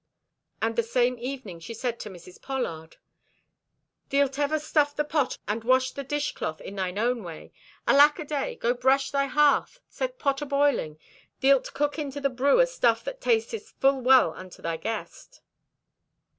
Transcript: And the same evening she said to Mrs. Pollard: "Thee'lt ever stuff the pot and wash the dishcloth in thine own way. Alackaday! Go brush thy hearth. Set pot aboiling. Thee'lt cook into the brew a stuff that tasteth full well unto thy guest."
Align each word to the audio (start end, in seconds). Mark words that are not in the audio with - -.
And 0.63 0.75
the 0.75 0.81
same 0.81 1.19
evening 1.19 1.59
she 1.59 1.75
said 1.75 1.99
to 1.99 2.09
Mrs. 2.09 2.41
Pollard: 2.41 2.97
"Thee'lt 4.09 4.39
ever 4.39 4.57
stuff 4.57 4.95
the 4.95 5.03
pot 5.03 5.37
and 5.47 5.63
wash 5.63 5.91
the 5.91 6.03
dishcloth 6.03 6.59
in 6.59 6.75
thine 6.77 6.97
own 6.97 7.21
way. 7.21 7.51
Alackaday! 7.87 8.55
Go 8.55 8.73
brush 8.73 9.11
thy 9.11 9.27
hearth. 9.27 9.79
Set 9.89 10.17
pot 10.17 10.41
aboiling. 10.41 10.97
Thee'lt 11.41 11.75
cook 11.75 11.99
into 11.99 12.19
the 12.19 12.31
brew 12.31 12.59
a 12.59 12.65
stuff 12.65 13.03
that 13.03 13.21
tasteth 13.21 13.75
full 13.79 14.01
well 14.01 14.33
unto 14.33 14.63
thy 14.63 14.75
guest." 14.75 15.41